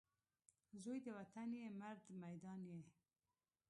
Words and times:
زوی 0.83 0.99
د 1.05 1.07
وطن 1.17 1.49
یې، 1.59 1.65
مرد 1.79 2.03
میدان 2.21 2.61
یې 2.71 2.81